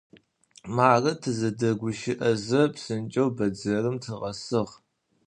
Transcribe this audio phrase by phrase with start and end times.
[0.75, 4.63] Marı, tızedeguşı'eze, psınç'eu bedzerım tıkhesığ.